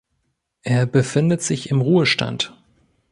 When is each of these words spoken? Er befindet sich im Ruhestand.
Er 0.63 0.87
befindet 0.87 1.43
sich 1.43 1.69
im 1.69 1.79
Ruhestand. 1.81 2.57